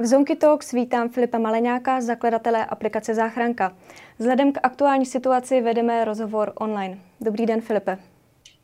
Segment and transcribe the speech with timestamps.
[0.00, 3.76] V Zonky Talks vítám Filipa Maleňáka, zakladatele aplikace Záchranka.
[4.18, 6.98] Vzhledem k aktuální situaci vedeme rozhovor online.
[7.20, 7.98] Dobrý den, Filipe.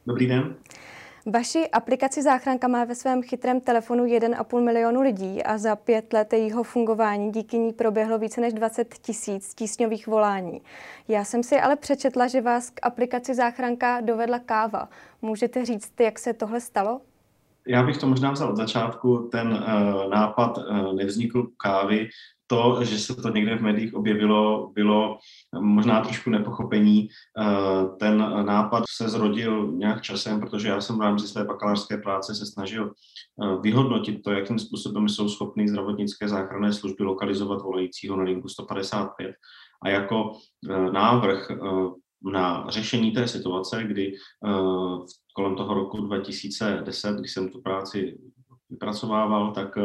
[0.07, 0.55] Dobrý den.
[1.27, 6.33] Vaši aplikaci Záchranka má ve svém chytrém telefonu 1,5 milionu lidí a za pět let
[6.33, 10.63] jejího fungování díky ní proběhlo více než 20 tisíc tísňových volání.
[11.09, 14.89] Já jsem si ale přečetla, že vás k aplikaci Záchranka dovedla káva.
[15.23, 17.01] Můžete říct, jak se tohle stalo?
[17.69, 19.29] Já bych to možná vzal od začátku.
[19.33, 22.09] Ten uh, nápad uh, nevznikl kávy.
[22.47, 25.19] To, že se to někde v médiích objevilo, bylo
[25.61, 27.09] možná trošku nepochopení.
[27.39, 32.35] Uh, ten nápad se zrodil nějak časem, protože já jsem v rámci své bakalářské práce
[32.35, 32.93] se snažil
[33.61, 39.35] vyhodnotit to, jakým způsobem jsou schopny zdravotnické záchranné služby lokalizovat volajícího na linku 155.
[39.83, 40.33] A jako
[40.93, 41.51] návrh
[42.33, 44.13] na řešení té situace, kdy
[45.35, 48.19] kolem toho roku 2010, když jsem tu práci
[48.75, 49.77] vypracovával, tak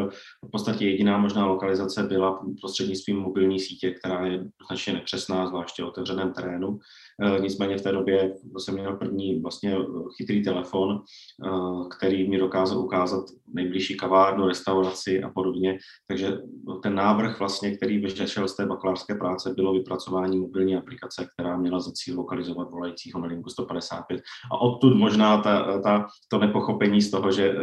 [0.46, 5.86] v podstatě jediná možná lokalizace byla prostřednictvím mobilní sítě, která je značně nepřesná, zvláště v
[5.86, 6.78] otevřeném terénu.
[7.22, 9.76] Eh, nicméně v té době jsem měl první vlastně
[10.16, 11.00] chytrý telefon,
[11.46, 13.24] eh, který mi dokázal ukázat
[13.54, 15.78] nejbližší kavárnu, restauraci a podobně.
[16.08, 16.38] Takže
[16.82, 21.80] ten návrh vlastně, který vyšel z té bakalářské práce, bylo vypracování mobilní aplikace, která měla
[21.80, 24.20] za cíl lokalizovat volajícího na linku 155.
[24.52, 27.56] A odtud možná ta, ta, to nepochopení z toho, že eh,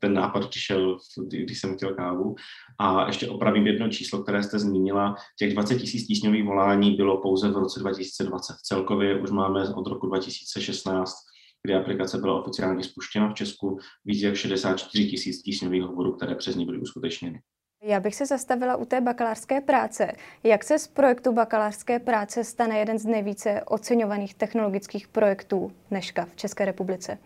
[0.00, 2.34] ten nápad přišel, když jsem chtěl kávu.
[2.80, 5.14] A ještě opravím jedno číslo, které jste zmínila.
[5.38, 8.54] Těch 20 tisíc tísňových volání bylo pouze v roce 2020.
[8.62, 11.14] Celkově už máme od roku 2016
[11.62, 16.56] kdy aplikace byla oficiálně spuštěna v Česku, víc jak 64 tisíc tísňových hovorů, které přes
[16.56, 17.40] ní byly uskutečněny.
[17.82, 20.12] Já bych se zastavila u té bakalářské práce.
[20.44, 26.36] Jak se z projektu bakalářské práce stane jeden z nejvíce oceňovaných technologických projektů dneška v
[26.36, 27.18] České republice?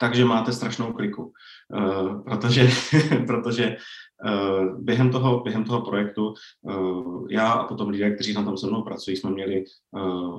[0.00, 1.32] Takže máte strašnou kliku,
[1.76, 2.68] uh, protože,
[3.26, 3.76] protože
[4.26, 8.66] uh, během, toho, během toho projektu uh, já a potom lidé, kteří na tom se
[8.66, 9.64] mnou pracují, jsme měli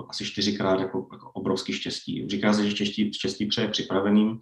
[0.10, 2.28] asi čtyřikrát jako, jako obrovský štěstí.
[2.30, 4.40] Říká se, že štěstí, štěstí přeje připraveným,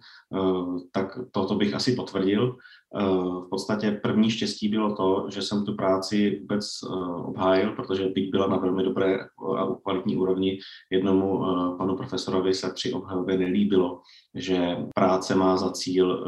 [0.92, 2.56] tak toto bych asi potvrdil.
[2.94, 8.08] Uh, v podstatě první štěstí bylo to, že jsem tu práci vůbec uh, obhájil, protože
[8.08, 9.18] byť byla na velmi dobré
[9.58, 10.58] a kvalitní úrovni,
[10.90, 14.00] jednomu uh, panu profesorovi se při obhajobě nelíbilo,
[14.34, 16.26] že práce má za cíl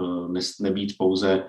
[0.60, 1.44] nebýt pouze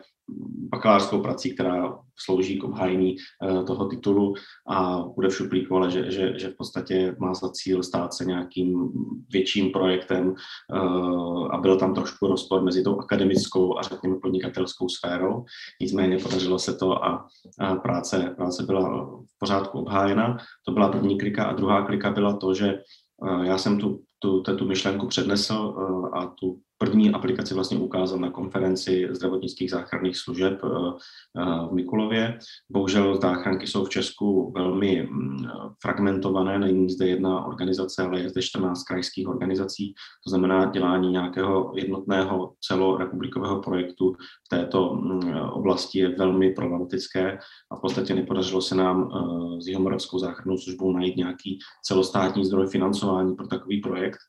[0.72, 4.34] bakalářskou prací, která slouží k obhájení uh, toho titulu
[4.69, 8.25] a bude v šuplíku, ale že, že, že v podstatě má za cíl stát se
[8.25, 8.89] nějakým
[9.31, 15.45] větším projektem uh, a byl tam trošku rozpor mezi tou akademickou a řekněme podnikatelskou sférou.
[15.81, 17.28] Nicméně podařilo se to a,
[17.59, 20.38] a práce, práce byla v pořádku obhájena.
[20.66, 22.73] To byla první klika a druhá klika byla to, že
[23.17, 25.75] uh, já jsem tu, tu, tu myšlenku přednesl
[26.13, 32.39] a tu první aplikaci vlastně ukázal na konferenci zdravotnických záchranných služeb eh, eh, v Mikulově.
[32.69, 35.38] Bohužel záchranky jsou v Česku velmi mm,
[35.81, 39.93] fragmentované, není zde jedna organizace, ale je zde 14 krajských organizací,
[40.23, 47.38] to znamená dělání nějakého jednotného celorepublikového projektu v této mm, oblasti je velmi problematické
[47.72, 52.67] a v podstatě nepodařilo se nám eh, s Jihomoravskou záchrannou službou najít nějaký celostátní zdroj
[52.67, 54.19] financování pro takový projekt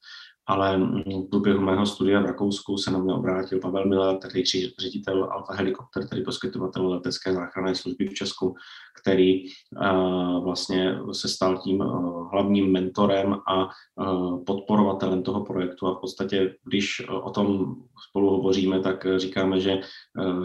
[0.47, 4.43] ale v průběhu mého studia v Rakousku se na mě obrátil Pavel Miller, tedy
[4.79, 8.55] ředitel Alfa Helikopter, tedy poskytovatel letecké záchranné služby v Česku,
[9.01, 15.95] který uh, vlastně se stal tím uh, hlavním mentorem a uh, podporovatelem toho projektu a
[15.95, 17.77] v podstatě, když o tom
[18.09, 19.81] spolu hovoříme, tak říkáme, že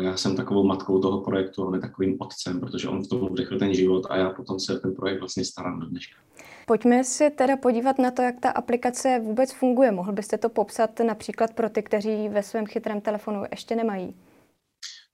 [0.02, 3.60] já jsem takovou matkou toho projektu, on je takovým otcem, protože on v tom vdechl
[3.60, 6.20] ten život a já potom se ten projekt vlastně starám do dneška.
[6.70, 9.92] Pojďme si teda podívat na to, jak ta aplikace vůbec funguje.
[9.92, 14.16] Mohl byste to popsat například pro ty, kteří ve svém chytrém telefonu ještě nemají?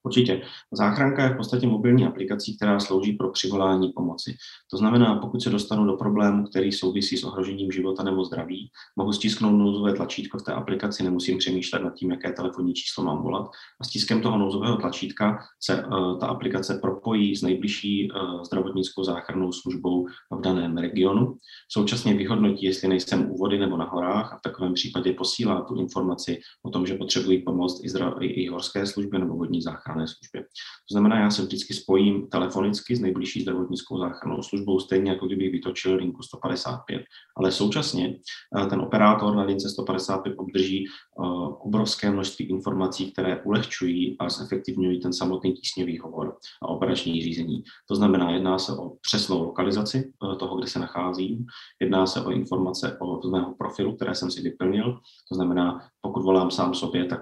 [0.05, 0.41] Určitě.
[0.71, 4.35] Záchranka je v podstatě mobilní aplikací, která slouží pro přivolání pomoci.
[4.71, 9.13] To znamená, pokud se dostanu do problému, který souvisí s ohrožením života nebo zdraví, mohu
[9.13, 13.47] stisknout nouzové tlačítko v té aplikaci, nemusím přemýšlet nad tím, jaké telefonní číslo mám volat.
[13.81, 19.51] A stiskem toho nouzového tlačítka se uh, ta aplikace propojí s nejbližší uh, zdravotnickou záchrannou
[19.51, 21.37] službou v daném regionu.
[21.71, 25.75] Současně vyhodnotí, jestli nejsem u vody nebo na horách a v takovém případě posílá tu
[25.75, 30.07] informaci o tom, že potřebují pomoc i, zdra- i, horské služby nebo vodní záchranné záchranné
[30.07, 30.44] službě.
[30.89, 35.51] To znamená, já se vždycky spojím telefonicky s nejbližší zdravotnickou záchrannou službou, stejně jako kdybych
[35.51, 37.01] vytočil linku 155.
[37.37, 38.15] Ale současně
[38.57, 41.21] eh, ten operátor na lince 155 obdrží eh,
[41.59, 47.63] obrovské množství informací, které ulehčují a zefektivňují ten samotný tísňový hovor a operační řízení.
[47.87, 51.45] To znamená, jedná se o přesnou lokalizaci eh, toho, kde se nacházím,
[51.81, 54.99] jedná se o informace o mého profilu, které jsem si vyplnil,
[55.29, 57.21] to znamená pokud volám sám sobě, tak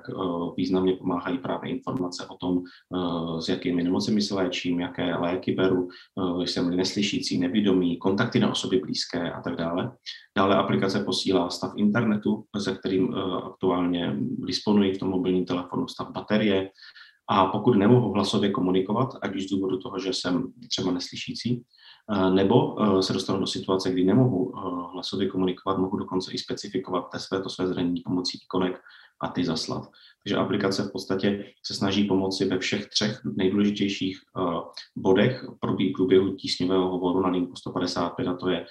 [0.57, 2.61] významně pomáhají právě informace o tom,
[3.39, 5.87] s jakými nemocemi se léčím, jaké léky beru,
[6.45, 9.91] jsem neslyšící, nevědomý, kontakty na osoby blízké a tak dále.
[10.37, 16.69] Dále aplikace posílá stav internetu, se kterým aktuálně disponuji v tom mobilním telefonu, stav baterie,
[17.27, 21.63] a pokud nemohu hlasově komunikovat, ať už z důvodu toho, že jsem třeba neslyšící,
[22.11, 24.59] eh, nebo eh, se dostanu do situace, kdy nemohu eh,
[24.93, 28.81] hlasově komunikovat, mohu dokonce i specifikovat své, to své zranění pomocí ikonek
[29.21, 29.89] a ty zaslat.
[30.23, 34.19] Takže aplikace v podstatě se snaží pomoci ve všech třech nejdůležitějších
[34.95, 38.65] bodech pro průběhu tísňového hovoru na linku 155, a to je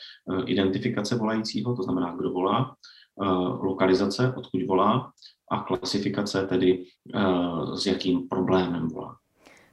[0.46, 2.76] identifikace volajícího, to znamená, kdo volá,
[3.62, 5.12] lokalizace, odkud volá,
[5.52, 9.16] a klasifikace tedy uh, s jakým problémem volá.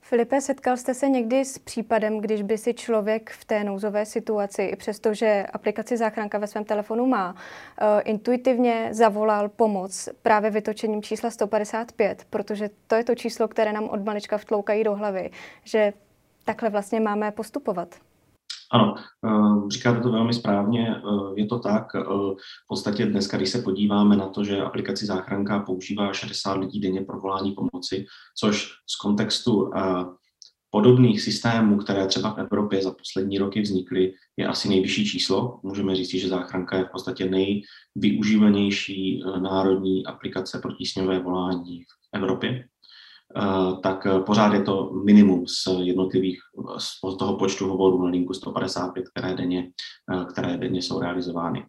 [0.02, 4.76] Filipe, setkal jste se někdy s případem, když by si člověk v té nouzové situaci,
[4.78, 7.38] přestože aplikaci záchranka ve svém telefonu má, uh,
[8.04, 14.06] intuitivně zavolal pomoc právě vytočením čísla 155, protože to je to číslo, které nám od
[14.06, 15.30] malička vtloukají do hlavy,
[15.64, 15.94] že
[16.46, 17.96] takhle vlastně máme postupovat.
[18.72, 21.02] Ano, eh, říkáte to velmi správně, eh,
[21.36, 21.96] je to tak.
[21.96, 26.80] Eh, v podstatě dneska, když se podíváme na to, že aplikaci záchranka používá 60 lidí
[26.80, 28.06] denně pro volání pomoci,
[28.40, 29.72] což z kontextu
[30.72, 35.60] podobných systémů, které třeba v Evropě za poslední roky vznikly, je asi nejvyšší číslo.
[35.64, 42.66] Můžeme říct, že záchranka je v podstatě nejvyužívanější národní aplikace pro tísňové volání v Evropě.
[43.38, 46.40] Eh, tak eh, pořád je to minimum z jednotlivých,
[46.78, 49.72] z toho počtu hovorů na linku 155, které denně,
[50.14, 51.66] eh, které denně jsou realizovány.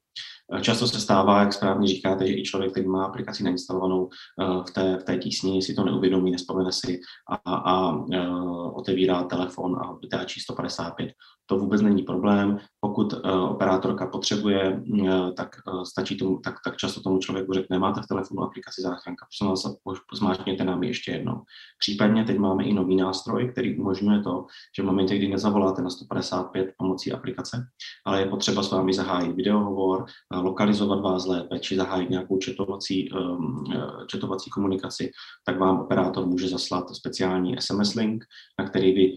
[0.60, 4.08] Často se stává, jak správně říkáte, že i člověk, který má aplikaci nainstalovanou
[4.68, 7.92] v té, v té tísni, si to neuvědomí, nespomene si a, a, a
[8.72, 11.12] otevírá telefon a vytáčí 155
[11.50, 12.58] to vůbec není problém.
[12.80, 17.78] Pokud uh, operátorka potřebuje, uh, tak uh, stačí tomu, tak, tak často tomu člověku řekne,
[17.78, 21.42] máte v telefonu aplikaci záchranka, prosím zmáčkněte nám ještě jednou.
[21.78, 24.46] Případně teď máme i nový nástroj, který umožňuje to,
[24.76, 27.66] že v momentě, kdy nezavoláte na 155 pomocí aplikace,
[28.06, 30.04] ale je potřeba s vámi zahájit videohovor,
[30.34, 33.64] lokalizovat vás lépe, či zahájit nějakou četovací, um,
[34.06, 35.10] četovací komunikaci,
[35.44, 38.24] tak vám operátor může zaslat speciální SMS link,
[38.58, 39.12] na který vy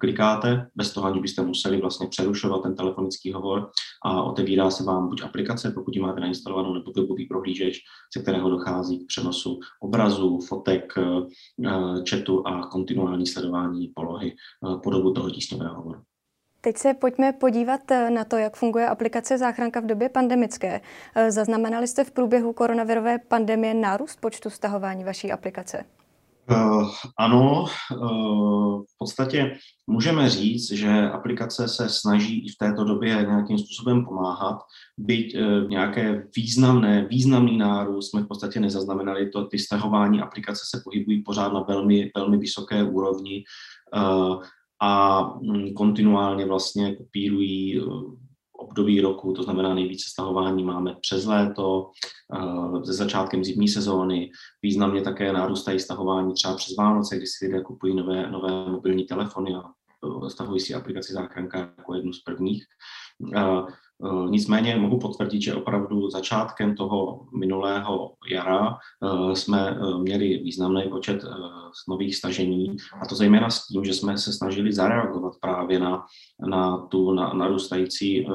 [0.00, 3.70] klikáte, bez toho, aniž byste museli vlastně přerušovat ten telefonický hovor
[4.04, 7.78] a otevírá se vám buď aplikace, pokud ji máte nainstalovanou, nebo webový prohlížeč,
[8.16, 11.72] ze kterého dochází k přenosu obrazů, fotek, eh,
[12.10, 16.00] chatu a kontinuální sledování polohy eh, po dobu toho tísňového hovoru.
[16.60, 20.80] Teď se pojďme podívat eh, na to, jak funguje aplikace záchranka v době pandemické.
[21.28, 25.84] Zaznamenali jste v průběhu koronavirové pandemie nárůst počtu stahování vaší aplikace?
[26.50, 27.64] Uh, ano,
[27.96, 29.56] uh, v podstatě
[29.86, 34.58] můžeme říct, že aplikace se snaží i v této době nějakým způsobem pomáhat,
[34.98, 40.82] byť uh, nějaké významné, významný nárůst jsme v podstatě nezaznamenali, to ty stahování aplikace se
[40.84, 43.44] pohybují pořád na velmi, velmi vysoké úrovni
[44.80, 47.80] a um, kontinuálně vlastně kopírují
[48.66, 51.90] období roku, to znamená nejvíce stahování máme přes léto,
[52.84, 54.30] se začátkem zimní sezóny,
[54.62, 59.54] významně také narůstají stahování třeba přes Vánoce, kdy si lidé kupují nové, nové mobilní telefony
[59.54, 59.62] a
[60.28, 62.64] stahují si aplikaci záchranka jako jednu z prvních.
[64.04, 70.82] Eh, nicméně mohu potvrdit, že opravdu začátkem toho minulého jara eh, jsme eh, měli významný
[70.90, 71.24] počet
[71.88, 76.04] nových stažení a to zejména s tím, že jsme se snažili zareagovat právě na,
[76.48, 78.26] na tu na, narůstající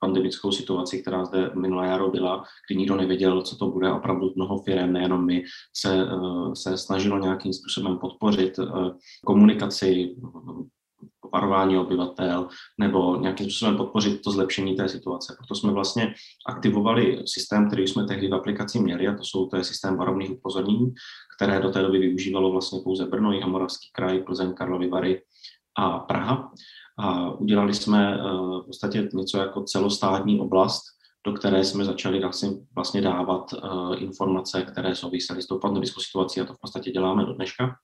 [0.00, 3.92] pandemickou situaci, která zde minulé jaro byla, kdy nikdo nevěděl, co to bude.
[3.92, 5.44] Opravdu mnoho firm, nejenom my,
[5.76, 6.06] se,
[6.54, 8.60] se snažilo nějakým způsobem podpořit
[9.26, 10.16] komunikaci
[11.32, 15.34] varování obyvatel nebo nějakým způsobem podpořit to zlepšení té situace.
[15.38, 16.14] Proto jsme vlastně
[16.46, 20.30] aktivovali systém, který jsme tehdy v aplikaci měli, a to jsou to je systém varovných
[20.30, 20.94] upozornění,
[21.36, 25.22] které do té doby využívalo vlastně pouze Brno, Jihomoravský kraj, Plzeň, Karlovy Vary
[25.78, 26.52] a Praha.
[26.98, 28.18] A udělali jsme eh,
[28.62, 30.82] v podstatě něco jako celostátní oblast,
[31.26, 36.40] do které jsme začali vlastně, vlastně dávat uh, informace, které souvisely s tou pandemickou situací
[36.40, 37.76] a to v podstatě děláme do dneška.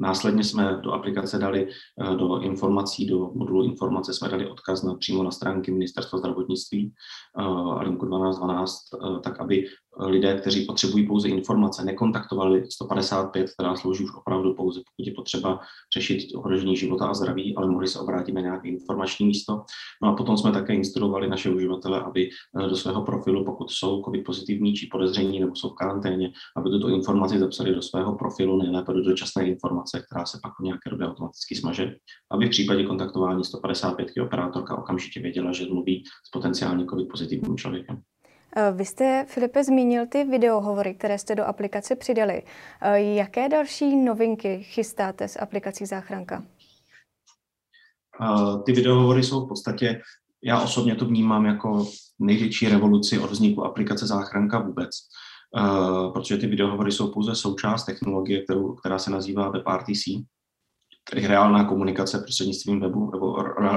[0.00, 4.94] Následně jsme do aplikace dali eh, do informací, do modulu informace jsme dali odkaz na,
[4.94, 6.92] přímo na stránky Ministerstva zdravotnictví
[7.38, 9.64] eh, a linku 1212, eh, tak aby
[10.06, 15.60] lidé, kteří potřebují pouze informace, nekontaktovali 155, která slouží už opravdu pouze, pokud je potřeba
[15.94, 19.62] řešit ohrožení života a zdraví, ale mohli se obrátit na nějaké informační místo.
[20.02, 22.30] No a potom jsme také instruovali naše uživatele, aby
[22.68, 26.88] do svého profilu, pokud jsou COVID pozitivní či podezření nebo jsou v karanténě, aby tuto
[26.88, 31.06] informaci zapsali do svého profilu, nejlépe do dočasné informace, která se pak v nějaké době
[31.06, 31.94] automaticky smaže,
[32.30, 38.00] aby v případě kontaktování 155 operátorka okamžitě věděla, že mluví s potenciálně COVID pozitivním člověkem.
[38.72, 42.42] Vy jste, Filipe, zmínil ty videohovory, které jste do aplikace přidali.
[42.94, 46.44] Jaké další novinky chystáte z aplikací Záchranka?
[48.66, 50.02] Ty videohovory jsou v podstatě,
[50.44, 51.86] já osobně to vnímám jako
[52.18, 54.90] největší revoluci od vzniku aplikace Záchranka vůbec.
[55.56, 60.04] Uh, protože ty videohovory jsou pouze součást technologie, kterou, která se nazývá WebRTC,
[61.10, 63.36] tedy reálná komunikace prostřednictvím webu, nebo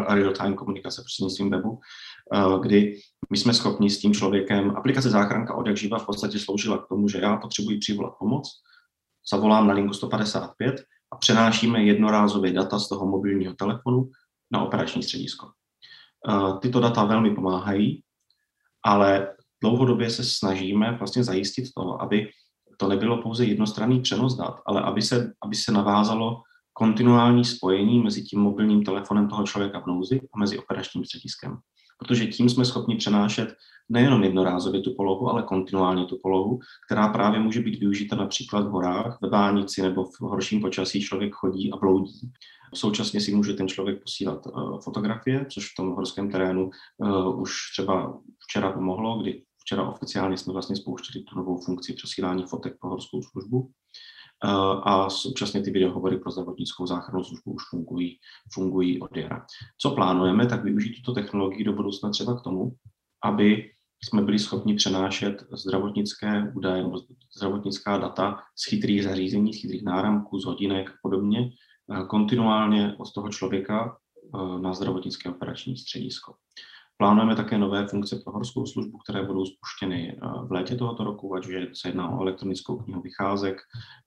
[0.09, 2.99] real-time komunikace prostřednictvím webu, uh, kdy
[3.29, 6.87] my jsme schopni s tím člověkem, aplikace záchranka od jak živa v podstatě sloužila k
[6.87, 8.49] tomu, že já potřebuji přivolat pomoc,
[9.31, 14.09] zavolám na linku 155 a přenášíme jednorázově data z toho mobilního telefonu
[14.51, 15.47] na operační středisko.
[16.27, 18.03] Uh, tyto data velmi pomáhají,
[18.85, 22.29] ale dlouhodobě se snažíme vlastně zajistit to, aby
[22.77, 26.41] to nebylo pouze jednostranný přenos dat, ale aby se, aby se navázalo
[26.73, 31.57] kontinuální spojení mezi tím mobilním telefonem toho člověka v nouzi a mezi operačním střediskem.
[31.99, 33.55] Protože tím jsme schopni přenášet
[33.89, 38.71] nejenom jednorázově tu polohu, ale kontinuálně tu polohu, která právě může být využita například v
[38.71, 42.31] horách, ve bánici nebo v horším počasí člověk chodí a bloudí.
[42.73, 47.51] Současně si může ten člověk posílat uh, fotografie, což v tom horském terénu uh, už
[47.71, 52.89] třeba včera pomohlo, kdy včera oficiálně jsme vlastně spouštěli tu novou funkci přesílání fotek pro
[52.89, 53.71] horskou službu
[54.45, 54.47] eh,
[54.83, 58.19] a současně ty videohovory pro zdravotnickou záchrannou službu už fungují,
[58.53, 59.45] fungují od jara.
[59.77, 62.71] Co plánujeme, tak využít tuto technologii do budoucna třeba k tomu,
[63.23, 63.71] aby
[64.03, 66.97] jsme byli schopni přenášet zdravotnické údaje nebo
[67.35, 73.13] zdravotnická data z chytrých zařízení, z chytrých náramků, z hodinek a podobně, eh, kontinuálně od
[73.13, 73.97] toho člověka
[74.35, 76.33] eh, na zdravotnické operační středisko.
[77.01, 81.35] Plánujeme také nové funkce pro horskou službu, které budou spuštěny eh, v létě tohoto roku,
[81.35, 83.57] ať už se jedná o elektronickou knihu vycházek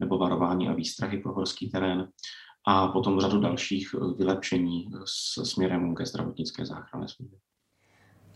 [0.01, 2.09] nebo varování a výstrahy pro horský terén
[2.67, 7.39] a potom řadu dalších eh, vylepšení s směrem ke zdravotnické záchranné službě.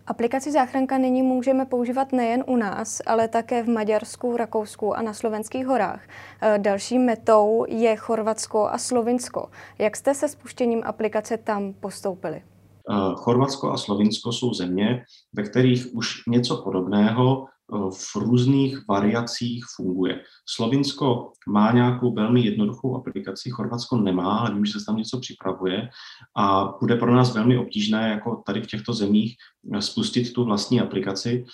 [0.07, 5.13] Aplikaci Záchranka nyní můžeme používat nejen u nás, ale také v Maďarsku, Rakousku a na
[5.13, 6.09] slovenských horách.
[6.43, 9.51] Eh, další metou je Chorvatsko a Slovinsko.
[9.79, 12.43] Jak jste se spuštěním aplikace tam postoupili?
[12.91, 19.65] Eh, Chorvatsko a Slovinsko jsou země, ve kterých už něco podobného eh, v různých variacích
[19.77, 20.21] funguje.
[20.49, 25.89] Slovinsko má nějakou velmi jednoduchou aplikaci, Chorvatsko nemá, ale vím, že se tam něco připravuje
[26.37, 29.37] a bude pro nás velmi obtížné, jako tady v těchto zemích,
[29.75, 31.45] eh, spustit tu vlastní aplikaci,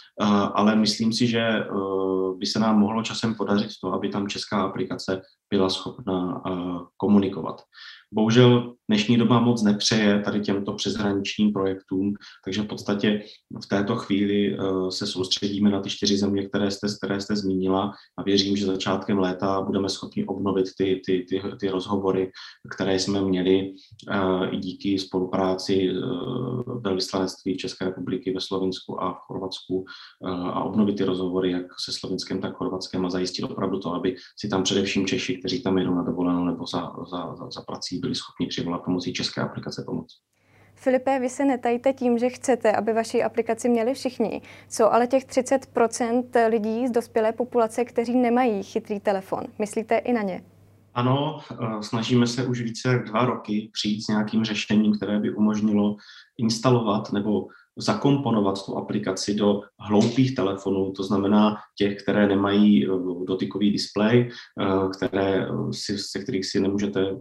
[0.55, 1.67] ale myslím si, že
[2.39, 6.43] by se nám mohlo časem podařit to, aby tam česká aplikace byla schopna
[6.97, 7.63] komunikovat.
[8.13, 13.23] Bohužel dnešní doba moc nepřeje tady těmto přeshraničním projektům, takže v podstatě
[13.65, 17.93] v této chvíli uh, se soustředíme na ty čtyři země, které jste, které jste zmínila
[18.19, 22.31] a věřím, že začátkem léta budeme schopni obnovit ty, ty, ty, ty rozhovory,
[22.75, 23.73] které jsme měli
[24.09, 29.85] uh, i díky spolupráci uh, velvyslanectví České republiky ve Slovensku a v Chorvatsku
[30.25, 34.49] a obnovit ty rozhovory jak se Slovenskem, tak Chorvatskem a zajistit opravdu to, aby si
[34.49, 38.15] tam především Češi, kteří tam jedou na dovolenou nebo za, za, za, za prací, byli
[38.15, 40.21] schopni přivolat pomocí české aplikace pomoc.
[40.75, 44.43] Filipe, vy se netajte tím, že chcete, aby vaši aplikaci měli všichni.
[44.69, 49.45] Co ale těch 30% lidí z dospělé populace, kteří nemají chytrý telefon?
[49.59, 50.45] Myslíte i na ně?
[50.95, 55.35] Ano, eh, snažíme se už více jak dva roky přijít s nějakým řešením, které by
[55.35, 55.97] umožnilo
[56.39, 57.47] instalovat nebo
[57.77, 62.89] zakomponovat tu aplikaci do hloupých telefonů, to znamená těch, které nemají eh,
[63.27, 67.17] dotykový displej, eh, které si, se kterých si nemůžete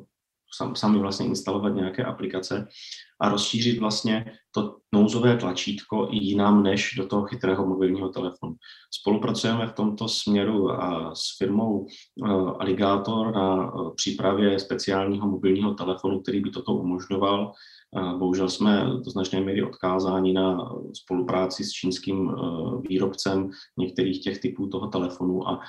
[0.73, 2.67] sami vlastně instalovat nějaké aplikace
[3.21, 8.55] a rozšířit vlastně to nouzové tlačítko i jinam než do toho chytrého mobilního telefonu.
[8.91, 10.69] Spolupracujeme v tomto směru
[11.13, 11.87] s firmou
[12.59, 17.51] Alligator na přípravě speciálního mobilního telefonu, který by toto umožňoval.
[18.17, 22.31] Bohužel jsme do značné míry odkázáni na spolupráci s čínským
[22.89, 25.59] výrobcem některých těch typů toho telefonu a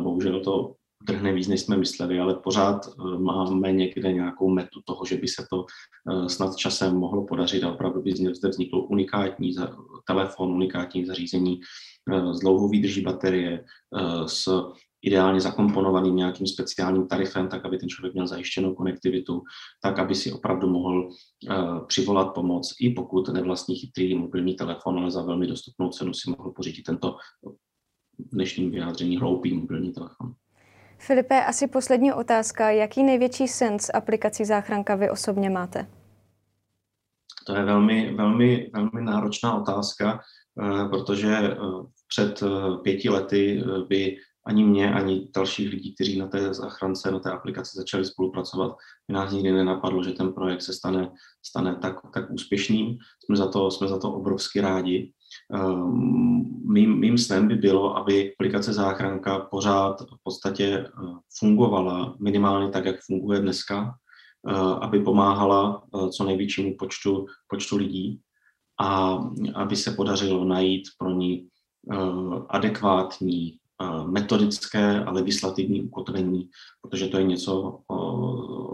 [0.00, 0.74] bohužel to
[1.06, 5.28] trhne víc, než jsme mysleli, ale pořád eh, máme někde nějakou metu toho, že by
[5.28, 9.54] se to eh, snad časem mohlo podařit a opravdu by zde vznikl unikátní
[10.06, 11.60] telefon, unikátní zařízení
[12.12, 13.64] eh, s dlouhou výdrží baterie,
[14.26, 14.48] s
[15.02, 19.42] ideálně zakomponovaným nějakým speciálním tarifem, tak aby ten člověk měl zajištěnou konektivitu,
[19.82, 21.08] tak aby si opravdu mohl
[21.86, 26.50] přivolat pomoc, i pokud nevlastní chytrý mobilní telefon, ale za velmi dostupnou cenu si mohl
[26.50, 27.16] pořídit tento
[28.18, 30.34] dnešním vyjádření hloupý mobilní telefon.
[31.06, 32.70] Filipe, asi poslední otázka.
[32.70, 35.86] Jaký největší sen z aplikací záchranka vy osobně máte?
[37.46, 40.20] To je velmi, velmi, velmi náročná otázka,
[40.62, 41.56] eh, protože eh,
[42.08, 44.16] před eh, pěti lety by
[44.46, 48.76] ani mě, ani dalších lidí, kteří na té záchrance, na té aplikaci začali spolupracovat,
[49.08, 51.10] by nás nikdy nenapadlo, že ten projekt se stane,
[51.46, 52.98] stane tak, tak úspěšným.
[53.24, 55.12] Jsme za, to, jsme za to obrovsky rádi.
[56.64, 60.86] Mým, mým snem by bylo, aby aplikace záchranka pořád v podstatě
[61.38, 63.94] fungovala minimálně tak, jak funguje dneska,
[64.80, 65.82] aby pomáhala
[66.16, 68.20] co největšímu počtu, počtu lidí
[68.80, 69.18] a
[69.54, 71.48] aby se podařilo najít pro ní
[72.48, 73.58] adekvátní
[74.06, 76.48] metodické a legislativní ukotvení,
[76.80, 77.78] protože to je něco,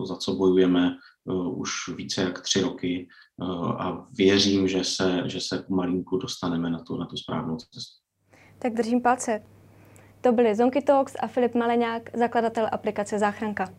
[0.05, 0.97] za co bojujeme
[1.55, 3.09] už více jak tři roky
[3.79, 7.99] a věřím, že se, že se pomalinku dostaneme na tu, na tu správnou cestu.
[8.59, 9.43] Tak držím palce.
[10.21, 13.75] To byly Zonky Talks a Filip Maleňák, zakladatel aplikace Záchranka.